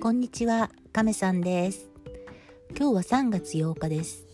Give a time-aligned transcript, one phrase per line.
[0.00, 1.90] こんにちは、亀さんです。
[2.74, 4.24] 今日は3月8日です。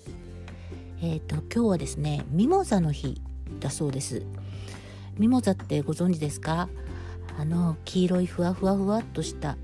[1.02, 3.20] えっ、と今日はですね、ミモザの日
[3.58, 4.22] だそうです。
[5.18, 6.68] ミモザってご存知ですか？
[7.36, 9.56] あの黄色いふわふわふわっとした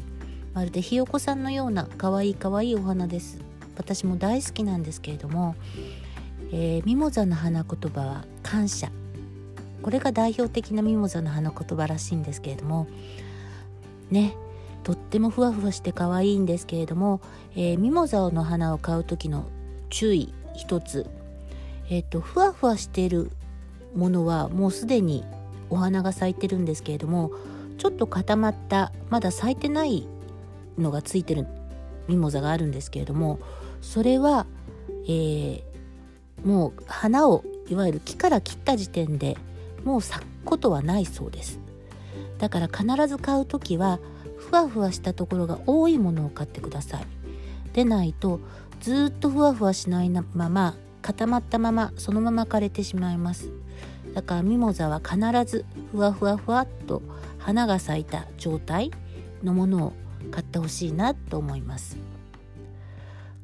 [0.54, 3.38] まるでひよこさんのような可愛い可愛いお花です。
[3.76, 5.54] 私も大好きなんですけれども、
[6.50, 8.90] えーミモザの花言葉は感謝。
[9.82, 12.88] これが代表的なミモザの花言葉らしいんですけれども、
[14.10, 14.34] ね。
[14.82, 17.20] とってもふわふわして可愛いんですけれども、
[17.54, 19.46] えーミモザの花を買う時の
[19.90, 21.06] 注意一つ、
[21.88, 23.30] えっとふわふわしている
[23.94, 25.24] ものはもうすでに
[25.70, 27.30] お花が咲いてるんですけれども
[27.78, 30.06] ちょっと固まったまだ咲いてない
[30.78, 31.46] のがついてる
[32.08, 33.38] ミモザがあるんですけれども
[33.80, 34.46] それは、
[35.04, 35.72] えー
[36.44, 39.36] もう花をいわゆる木から切った時点で
[39.84, 41.60] もう咲くことはないそうです。
[42.38, 44.00] だから必ず買う時は
[44.48, 47.06] ふわふわしたところが多いものを買ってください。
[47.72, 48.40] でないと
[48.80, 53.50] ずっとふわふわしないまま固まったままそのまま枯れてしまいます。
[54.14, 57.02] だからミモザは必ずふわふわふわっと
[57.38, 58.90] 花が咲いた状態
[59.42, 59.92] のものを
[60.30, 61.96] 買ってほしいなと思います。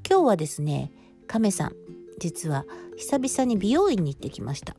[0.09, 0.93] 今日はですね
[1.27, 1.73] 亀さん
[2.19, 2.65] 実は
[2.97, 4.77] 久々に美容院に行ってきました。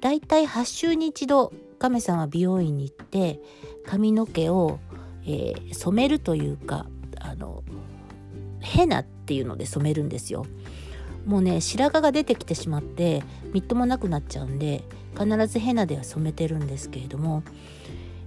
[0.00, 3.40] だいたい8週に一度亀さんは美容院に行って
[3.88, 4.78] 髪の毛を、
[5.24, 6.86] えー染めるというか
[7.18, 7.62] あの
[8.60, 10.44] ヘナっていうので染めるんですよ。
[11.24, 13.22] もうね白髪が出てきてしまって
[13.54, 14.82] みっともなくなっちゃうんで
[15.18, 17.42] 必ずヘナでは染めてるんですけれども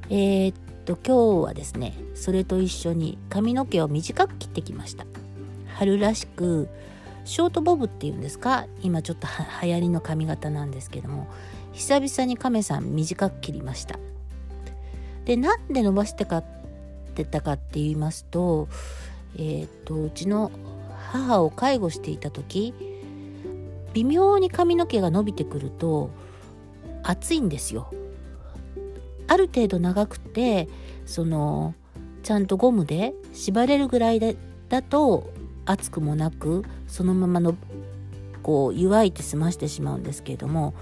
[0.09, 5.05] えーっと今日はですねそれと一緒に髪の毛を短く切ってきました。
[5.75, 6.69] 春らしく
[7.23, 8.65] ショートボブっていうんですか？
[8.81, 9.27] 今ちょっと
[9.61, 11.27] 流行りの髪型なんですけども
[11.71, 13.99] 久々に亀さん短く切りました。
[15.25, 16.45] でなんで伸ばしてかっ
[17.15, 18.67] てたかって言いますと
[19.35, 20.51] えーっとうちの
[21.11, 22.73] 母を介護していた時
[23.93, 26.09] 微妙に髪の毛が伸びてくると
[27.03, 27.91] 暑いんですよ。
[29.27, 30.67] ある程度長くて
[31.05, 31.73] その
[32.23, 34.35] ちゃんとゴムで縛れるぐらいで
[34.69, 35.31] だと
[35.65, 37.55] 熱くもなくそのままの
[38.43, 40.73] こう湯わいて済ましてしまうんですけれども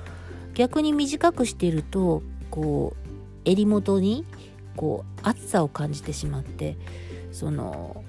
[0.56, 3.09] 逆に短くしているとこう
[3.46, 4.26] 襟元に
[4.76, 6.78] こう暑さを感じてしまって
[7.32, 8.04] その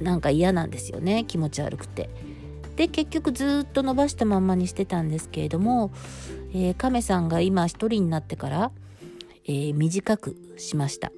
[0.00, 2.10] なんか嫌なんですよね気持ち悪くて。
[2.76, 5.92] で結局ずっと伸ばしたまんまにしてたんですけれども、
[6.52, 8.72] えー亀さんが今一人になってから、
[9.44, 11.12] えー短くしました。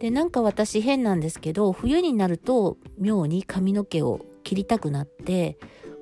[0.00, 5.58] でなんか私変なんですけど冬になると妙に髪の毛を切りたくなって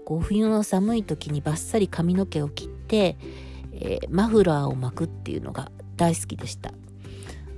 [0.06, 3.18] こう冬の寒い時にバッサリ髪の毛を切って、
[3.80, 6.72] えーマフラーを巻くっていうのが大好きでした。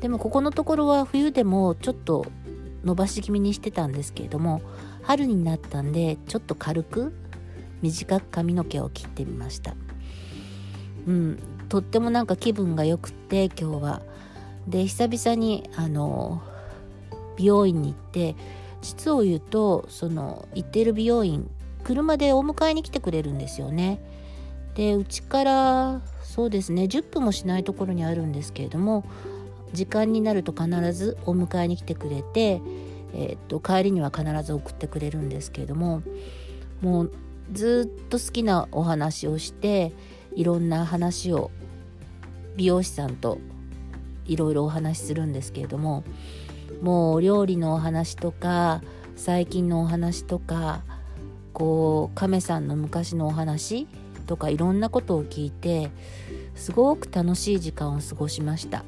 [0.00, 2.26] でもここのところは冬でもちょっと
[2.84, 4.60] 伸ばし気味にしてたんですけれども
[5.02, 7.12] 春になったんでちょっと軽く
[7.82, 9.74] 短く髪の毛を切ってみました。
[11.06, 11.38] うん
[11.68, 14.02] とってもなんか気分がよくって今日は。
[14.68, 16.40] で久々にあの
[17.36, 18.36] 美容院に行って
[18.80, 21.50] 実を言うとその行っている美容院
[21.82, 24.00] 車でお迎えに来てくれるんですよね。
[24.74, 29.04] でうちからそうですね10分もしないところにあるんですけれども
[29.72, 32.60] 時間になると必ずお迎えに来てくれて、
[33.14, 36.02] えーっと帰りには必ず送ってくれるんですけれども
[36.80, 37.12] もう
[37.52, 39.92] ずっと好きなお話をして
[40.34, 41.50] いろんな話を
[42.56, 43.38] 美容師さんと
[44.26, 46.04] いろいろお話しするんですけれども
[46.80, 48.82] もう料理のお話とか
[49.16, 50.82] 最近のお話とか
[51.52, 53.86] こう亀さんの昔のお話
[54.32, 55.90] とかいろんなことを聞いて
[56.54, 58.82] すごく楽しい時間を過ごしました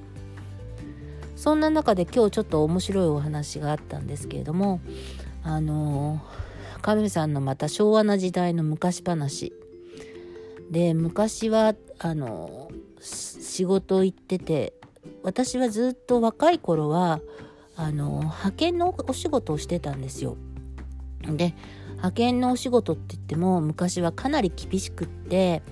[1.36, 4.80] そんな中で今日ちょっと面白いお話があったんですけれども
[5.42, 6.22] あの
[6.80, 9.52] 亀さんのまた昭和な時代の昔話
[10.70, 12.70] で昔はあの
[13.02, 14.72] 仕事行ってて
[15.22, 17.20] 私はずっと若い頃は
[17.76, 20.38] あの派遣のお仕事をしてたんですよ。
[21.22, 21.54] で
[21.96, 25.62] 派遣のお仕事って言っても昔はかなり厳しくって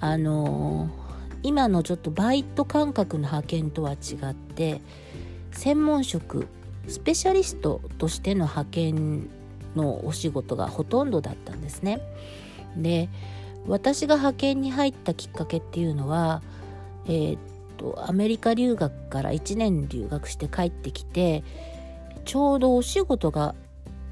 [0.00, 0.90] あの
[1.42, 4.80] 今のちょっとバイト感覚の派遣とは違って
[5.52, 6.48] 専門職
[6.88, 9.28] スペシャリストとしての派遣
[9.74, 12.00] のお仕事がほとんどだったんですね。
[12.76, 13.08] で
[13.66, 16.42] 私が派遣に入ったきっかけっていうのは、
[17.06, 17.38] えーっ
[17.76, 21.44] とアメリカ留学から1年留学して帰ってきて
[22.24, 23.54] ちょうどお仕事が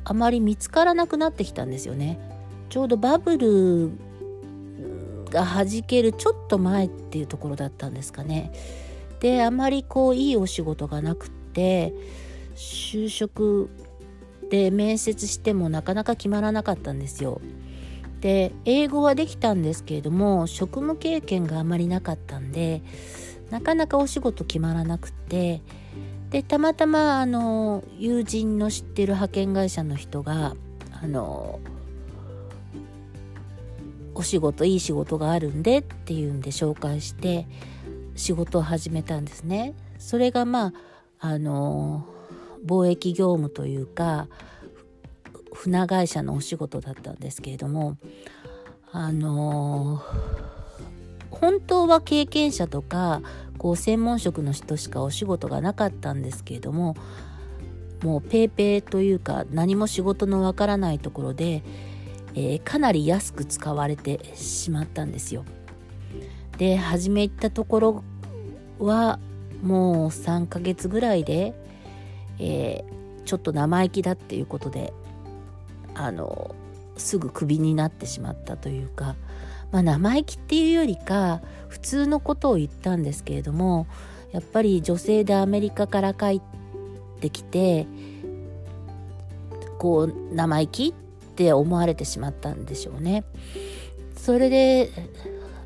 [0.05, 2.19] あまり見つからなくなってきたんですよね。
[2.69, 3.91] ちょうどバブル
[5.31, 8.53] が弾けるちょっと前っていうところだったんですかね。
[9.21, 11.95] であまりこういいお仕事がなくって
[12.55, 13.71] 就職
[14.51, 17.41] で面接してもなかなか決まらなかったんですよ。
[18.21, 22.83] で英語はできたんですけれども職務経験があまりなかったんで
[23.51, 25.61] なかなかお仕事決まらなくて
[26.35, 30.57] でたまたまあの友人の知ってる派遣会社の人が
[30.91, 31.61] あの
[34.17, 37.47] お仕事いい仕事があるんでっていうんで紹介して
[38.17, 39.75] 仕事を始めたんですね。
[40.01, 40.73] それがま
[41.21, 42.05] ああの
[42.67, 44.27] 貿易業務というか
[45.53, 47.97] 船会社のお仕事だったんですけれども
[48.91, 50.03] あの
[51.31, 53.23] 本当は経験者とか
[53.59, 56.97] こう専門職の人しかお仕事がなかったんですけれども
[58.03, 61.63] もうペーペーというか何も仕事のわからないところで、
[62.35, 65.45] えー、かなり安く使われてしまったんですよ。
[66.59, 68.05] で初め行ったところ
[68.79, 69.19] は
[69.63, 71.55] もう3ヶ月ぐらいで、
[72.39, 74.93] えー、ちょっと生意気だっていうことで
[75.95, 76.55] あの
[76.97, 79.17] すぐクビになってしまったというか、
[79.75, 83.89] まあ、生意気っていうよりか普通のことを言ったんですけれども
[84.31, 86.41] やっぱり女性でアメリカから帰
[87.17, 87.89] ってきて
[89.81, 93.25] こう生意気って思われてしまったんでしょうね。
[94.17, 94.91] それで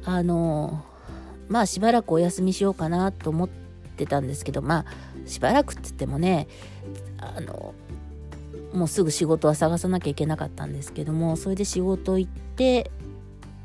[0.07, 0.83] あの
[1.49, 3.49] まあしばらくお休みしようかなと思っ
[3.99, 6.49] てたんですけどまあしばらくって言ってもね
[7.19, 7.75] あの
[8.73, 12.91] もうすぐ仕事は探さなきゃいけなかったんですけどもそれで仕事行って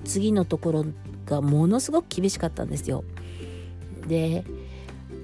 [0.04, 0.86] 次のところ
[1.26, 3.04] がものすごく厳しかったんですよ。
[4.08, 4.44] で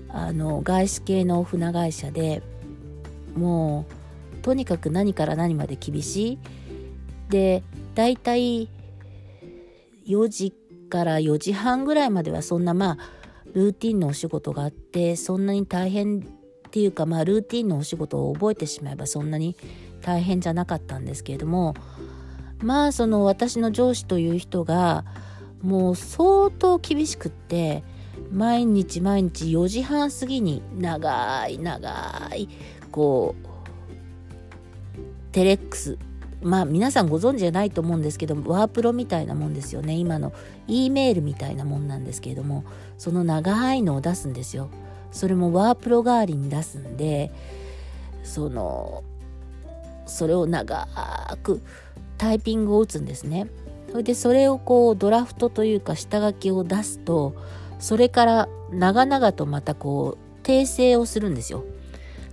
[0.09, 2.41] あの外資系の船会社で
[3.35, 3.85] も
[4.37, 6.39] うとにかく何から何まで厳しい
[7.29, 8.69] でだいたい
[10.07, 10.53] 4時
[10.89, 12.97] から4時半ぐらいまではそんなまあ
[13.53, 19.55] ルーティンのお仕事があってそんなに大変っていうかまあルーティンのお仕事を覚えてしまえばそんなに
[20.01, 21.75] 大変じゃなかったんですけれども
[22.61, 25.05] まあその私の上司という人が
[25.61, 27.83] もう相当厳しくって
[28.31, 32.49] 毎日毎日4時半過ぎに長い長い
[32.91, 33.49] こう
[35.31, 35.97] テレックス
[36.41, 40.33] まあ皆さんご存知じゃないと思うんですけどワープロみたいなもんですよね今の
[40.67, 42.63] E メールみたいなもんなんですけれども
[42.97, 44.69] その長いのを出すんですよ。
[45.11, 47.31] それもワープロ代わりに出すんで
[48.23, 49.03] その
[50.05, 50.87] それを長
[51.41, 51.61] く
[52.19, 53.47] タイピングを打つんですね。
[53.89, 57.33] それでそれをこうドラフトというか下書きを出すと
[57.79, 61.63] それから長々とまたこう訂正をするんですよ。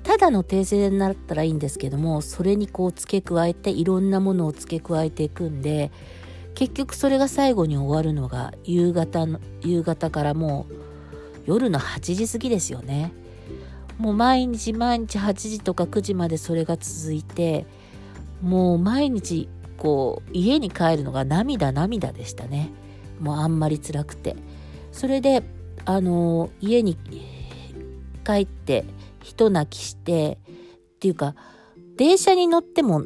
[0.02, 5.90] ただの訂正になったらいいんですけどもそれにこう付け加えていろんなものを付け加えていくんで
[6.54, 10.74] 結局それが最後に終わるのが夕方の夕方からもう
[11.46, 13.12] 夜の8時過ぎですよね
[13.98, 17.66] もう毎日毎日8時とか9時までそれが続いて
[18.42, 19.48] もう毎日
[19.78, 22.70] こう家に帰るのが涙涙でしたね
[23.20, 24.36] もうあんまり辛くて
[24.92, 25.42] それで
[25.84, 26.96] あの家に
[28.24, 28.84] 帰って
[29.22, 30.38] ひと泣きして
[30.96, 31.34] っていうか
[31.96, 33.04] 電車に乗っても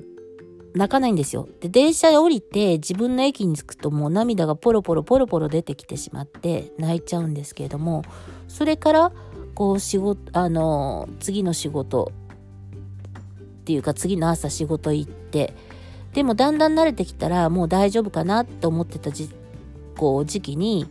[0.75, 1.49] 泣かないんですよ。
[1.61, 8.03] で、電車で降りて自分の駅に着くともう涙がポロポロポロポロ出てきてしまって泣いちゃうんですけれども、
[8.47, 9.12] それから
[9.55, 12.12] こう仕事、あの、次の仕事
[13.61, 15.55] っていうか次の朝仕事行って、
[16.12, 19.31] でもだんだん慣れてきたらもう大丈夫かなと思ってたじ
[19.97, 20.87] こう時期に、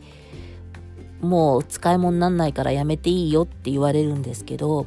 [1.22, 4.86] もう使い物になんないからやめていいよって言われるんですけど、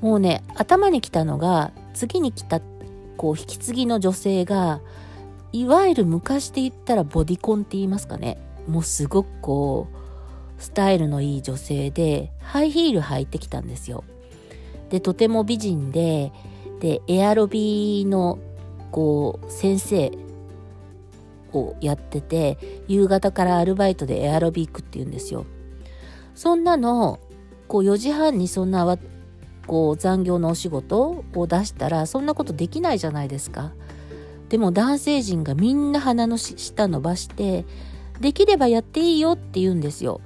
[0.00, 2.60] もうね、頭に来たのが、次に来た
[3.16, 4.80] こう引き継ぎの女性が
[5.52, 8.38] いわゆる昔で言ったらボディコンって言いますかね。
[8.66, 14.04] もうすごくこうスタイルのいい女性でハイヒール履いてきたんですよ。
[14.90, 16.32] でとても美人で
[16.80, 18.38] でエアロビーの
[18.90, 20.12] こう先生
[21.52, 25.46] をやってて夕方からアルバイトでエアロビックって言うんですよ
[26.34, 27.20] そんなの
[27.66, 28.98] こう4時半にそんな
[29.66, 33.72] こう残業のお仕事を出したらそんなことできないじゃないですか。
[34.48, 37.66] でも男性陣がみんな鼻の下伸ばして
[38.18, 40.22] できればやっていいよって言うんですよ。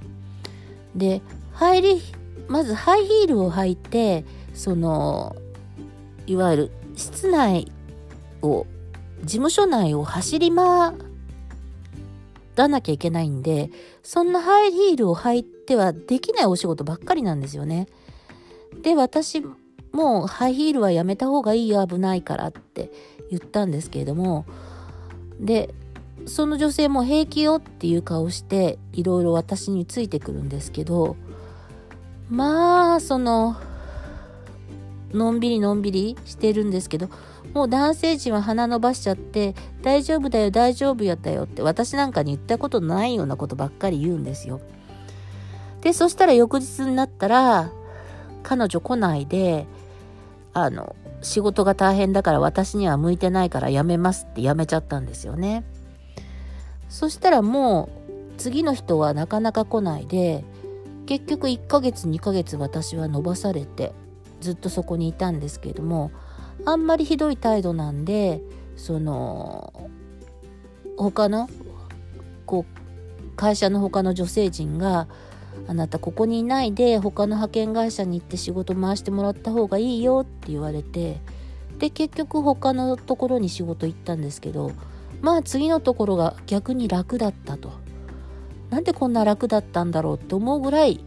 [0.94, 2.02] で入り
[2.46, 5.34] まずハイヒールを履いてその
[6.26, 7.72] いわゆる室内
[8.42, 8.66] を
[9.22, 10.94] 事務所内を走り回
[12.56, 13.70] らなきゃいけないんで
[14.02, 17.86] そんなハイヒールを履いてはできないお仕事ばっかりなんですよね。
[18.82, 19.42] で私
[19.92, 22.90] もうハイヒールはやめた方がいいよ危ないからって
[23.30, 24.46] 言ったんですけれども
[25.38, 25.74] で
[26.26, 31.16] その女性も平気よっていう顔していろいろ私についてくるんですけど
[32.30, 33.56] まあその
[35.12, 37.10] のんびりのんびりしてるんですけど
[37.54, 44.60] もう男性陣は鼻伸ばしちゃって大丈夫だよ大丈夫やったよって私なんかに言ったことないようなことばっかり言うんですよ。
[45.82, 47.72] でそしたら翌日になったら
[48.42, 49.66] 彼女来ないで
[50.54, 55.64] あの仕事が大変だから私には向いてないから辞めますって辞めちゃったんですよね。
[56.88, 60.44] そしたらもう次の人はなかなか来ないで
[61.06, 63.92] 結局1ヶ月2ヶ月私は伸ばされて
[64.40, 66.10] ずっとそこにいたんですけれども
[66.64, 68.40] あんまりひどい態度なんで
[68.76, 69.90] その
[70.96, 71.48] 他の
[72.46, 75.08] こう会社の他の女性陣が
[75.68, 81.20] あなたここにいないで他の派遣会社に行って仕事回してもらった方がいいよって言われて
[81.78, 84.72] で結局他のところに仕事行ったんですけど
[85.20, 87.82] まあ次のところが逆に楽だったと。
[88.70, 91.04] なんでこんな楽だったんだろうって思うぐらい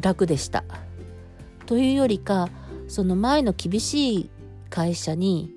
[0.00, 0.64] 楽でした。
[1.64, 2.48] というよりか
[2.88, 4.30] その前の厳しい
[4.74, 5.54] 会社に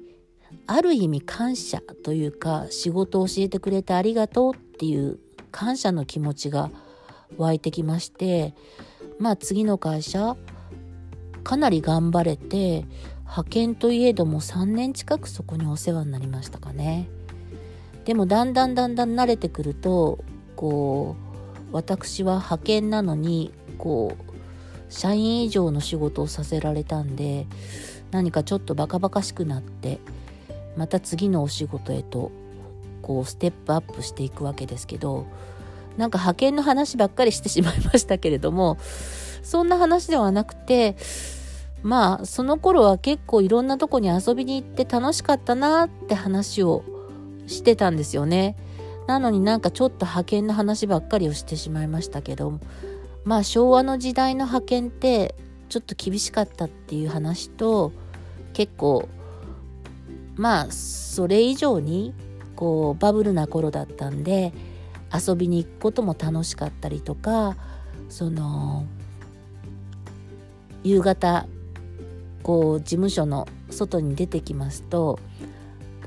[0.68, 5.18] ある意味感謝というか仕事を教えてくれてありがとうっていう
[5.52, 6.70] 感謝の気持ちが
[7.36, 8.54] 湧いてきまして
[9.18, 10.38] まあ次の会社
[11.44, 12.86] かなり頑張れて
[13.22, 17.10] 派遣といえども3年近くそこにお世話になりましたかね。
[18.06, 20.20] でもだんだんだんだん慣れてくると
[20.56, 21.16] こ
[21.72, 27.48] う私は派遣なのにこう社員以上の仕事をさせられたんで
[28.12, 30.00] 何かちょっとバカバカしくなって
[30.76, 32.32] また次のお仕事へと
[33.02, 35.26] こうステップアップしていくわけですけど
[35.98, 38.78] なんか派遣の話ばっかりしてしまいましたけれども
[39.42, 40.96] そんな話ではなくて
[41.84, 46.84] まあその頃は結構いろんなとこに遊びに行って楽しかったなって話を
[47.48, 48.58] してたんですよね。
[49.08, 52.60] なのになんかちょっと派遣の話ばっかりをしてしまいましたけど
[53.24, 55.34] まあ昭和の時代の派遣って
[55.70, 57.92] ちょっと厳しかったっていう話と
[58.54, 59.08] 結構
[60.36, 62.14] まあそれ以上に
[62.56, 64.54] こうバブルな頃だったんで
[65.14, 67.56] 遊びに行くことも楽しかったりとか
[68.10, 68.86] その
[70.84, 71.48] 夕方
[72.44, 75.20] こう事務所の外に出てきますと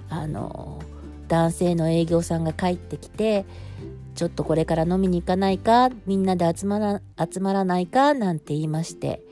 [0.09, 0.81] あの
[1.29, 3.45] 男性の営業さんが帰ってきて
[4.15, 9.23] ちょっとこれから飲みに行かないかみんなで集まら集まらないかなんて言いまして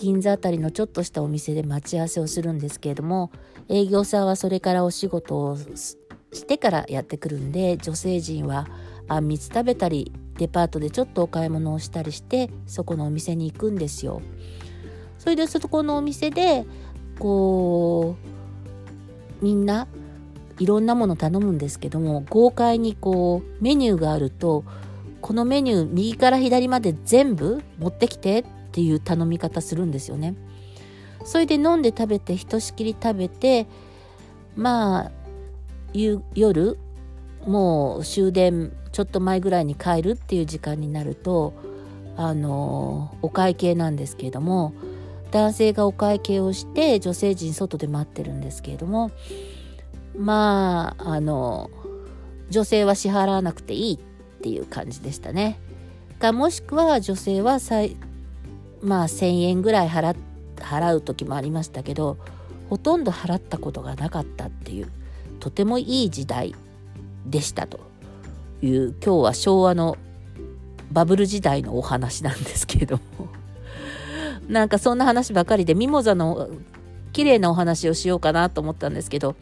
[0.00, 3.30] 銀座あたりのちょっとしたお店で待ち合わせをするんですけれども
[3.68, 8.66] 営業さんはそれからお仕事をしてからやってくるんで女性陣は
[9.08, 14.22] あんみつ食べたりデパートでちょっとお買い物をしたりしてそこのお店に行くんですよ。
[15.18, 16.64] それでそこのお店で
[17.18, 18.16] こ
[19.42, 19.86] うみんな
[20.58, 24.64] いろんなもの頼むんですけども豪快にこうメニューがあると
[25.20, 30.36] このメニュー右から左まで全部持ってきてっっていう頼み方するんですよね。
[31.24, 33.66] それで飲んで食べてひとしきり食べて
[34.56, 35.12] まあ
[35.92, 36.78] 夜
[37.46, 41.52] もう終電ちょっと前ぐらいに帰るっていう時間になると
[42.16, 44.72] あのお会計なんですけれども
[45.30, 49.10] 男性がお会計をして女性陣外で待ってるんですけれども
[50.16, 51.70] まああの
[52.50, 53.98] 女性は支払わなくていいっ
[54.42, 55.58] ていう感じでしたね。
[56.18, 57.58] かもしくは女性は
[58.82, 60.16] まあ1,000円ぐらい払
[60.56, 62.18] 払う時もありましたけど
[62.68, 64.90] ほとんど払ったことがなかったっていう
[65.40, 66.54] とてもいい時代
[67.26, 67.90] でしたと。
[68.62, 69.96] いう今日は昭和の
[70.92, 73.28] バブル時代のお話なんですけども。
[74.48, 76.50] なんかそんな話ばかりでミモザの
[77.12, 79.36] 綺麗なお話をしようかなと思ったんですけど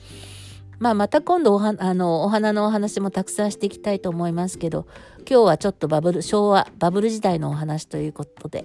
[0.78, 4.86] まあ、また今度おはあのお花のお話もたくさんしていきたいと思いますけど
[5.28, 8.64] 今日はちょっとバブル昭和バブル時代のお話ということで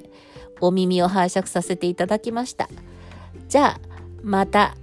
[0.64, 2.70] お耳を拝借させていただきました。
[3.50, 3.80] じゃあ
[4.24, 4.76] また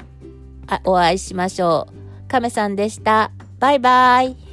[0.85, 2.29] お会いしましょう。
[2.29, 3.33] 亀さんでした。
[3.59, 4.50] バイバイ。